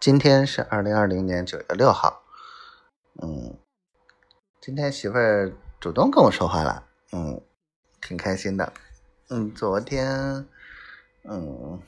[0.00, 2.22] 今天是二零二零年九月六号，
[3.20, 3.58] 嗯，
[4.60, 7.42] 今天媳妇儿主动跟我说话了，嗯，
[8.00, 8.72] 挺开心的，
[9.28, 10.46] 嗯，昨天，
[11.24, 11.82] 嗯，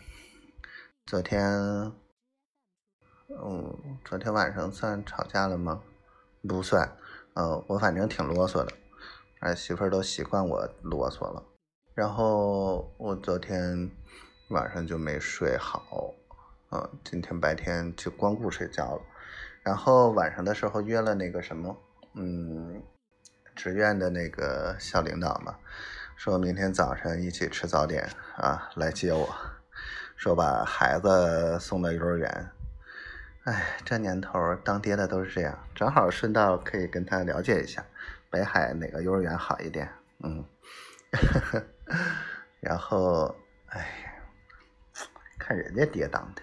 [1.07, 1.41] 昨天，
[3.28, 5.81] 嗯，昨天晚上算吵架了吗？
[6.49, 6.97] 不算，
[7.35, 8.72] 呃，我反正挺啰嗦的，
[9.38, 11.45] 哎，媳妇儿都习惯我啰嗦了，
[11.95, 13.88] 然后我昨天
[14.49, 16.12] 晚上就没睡好。
[16.73, 19.02] 嗯，今天白天就光顾睡觉了，
[19.65, 21.77] 然后晚上的时候约了那个什么，
[22.15, 22.80] 嗯，
[23.56, 25.56] 职院的那个小领导嘛，
[26.14, 29.28] 说明天早上一起吃早点啊，来接我，
[30.14, 32.51] 说把孩子送到幼儿园。
[33.45, 37.84] 哎，这年头当爹的都是这样，正好顺道可以跟他了解一下
[38.30, 39.91] 北海哪个幼儿园好一点。
[40.23, 40.45] 嗯，
[42.61, 43.34] 然后
[43.70, 44.23] 哎，
[45.37, 46.42] 看人家爹当的。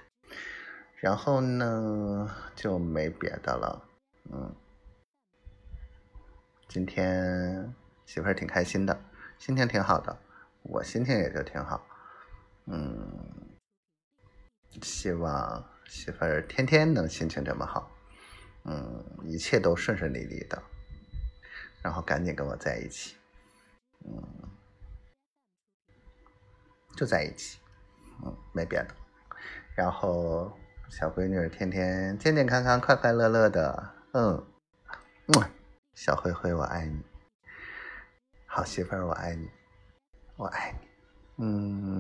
[1.00, 3.88] 然后呢，就没别的了，
[4.32, 4.56] 嗯，
[6.68, 7.72] 今天
[8.08, 9.00] 媳妇儿挺开心的，
[9.38, 10.18] 心情挺好的，
[10.64, 11.86] 我心情也就挺好，
[12.66, 13.08] 嗯，
[14.82, 17.92] 希望媳妇儿天天能心情这么好，
[18.64, 20.62] 嗯，一切都顺顺利利的，
[21.84, 23.16] 然后赶紧跟我在一起，
[24.04, 24.50] 嗯，
[26.96, 27.60] 就在一起，
[28.26, 28.96] 嗯，没别的，
[29.76, 30.52] 然后。
[30.90, 34.42] 小闺女天天健健康康、快快乐乐的，嗯，
[35.94, 37.04] 小灰灰我爱你，
[38.46, 39.50] 好媳妇儿我爱你，
[40.38, 42.00] 我爱你，嗯。